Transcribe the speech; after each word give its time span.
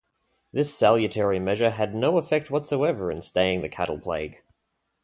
This 0.51 0.73
salutary 0.75 1.37
measure 1.37 1.69
had 1.69 1.93
no 1.93 2.17
effect 2.17 2.49
whatsoever 2.49 3.11
in 3.11 3.21
staying 3.21 3.61
the 3.61 3.69
cattle 3.69 3.99
plague. 3.99 4.41